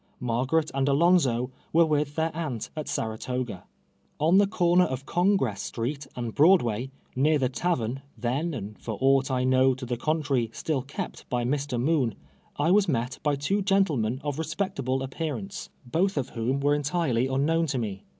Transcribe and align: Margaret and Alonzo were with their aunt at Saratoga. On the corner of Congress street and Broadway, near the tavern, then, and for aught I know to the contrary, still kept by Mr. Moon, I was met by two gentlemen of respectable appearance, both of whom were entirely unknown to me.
Margaret 0.19 0.71
and 0.73 0.89
Alonzo 0.89 1.51
were 1.71 1.85
with 1.85 2.15
their 2.15 2.35
aunt 2.35 2.71
at 2.75 2.87
Saratoga. 2.87 3.65
On 4.19 4.39
the 4.39 4.47
corner 4.47 4.85
of 4.85 5.05
Congress 5.05 5.61
street 5.61 6.07
and 6.15 6.33
Broadway, 6.33 6.89
near 7.15 7.37
the 7.37 7.49
tavern, 7.49 8.01
then, 8.17 8.55
and 8.55 8.79
for 8.79 8.97
aught 8.99 9.29
I 9.29 9.43
know 9.43 9.75
to 9.75 9.85
the 9.85 9.97
contrary, 9.97 10.49
still 10.53 10.81
kept 10.81 11.29
by 11.29 11.43
Mr. 11.43 11.79
Moon, 11.79 12.15
I 12.57 12.71
was 12.71 12.87
met 12.89 13.19
by 13.21 13.35
two 13.35 13.61
gentlemen 13.61 14.19
of 14.23 14.39
respectable 14.39 15.03
appearance, 15.03 15.69
both 15.85 16.17
of 16.17 16.29
whom 16.29 16.61
were 16.61 16.73
entirely 16.73 17.27
unknown 17.27 17.67
to 17.67 17.77
me. 17.77 18.01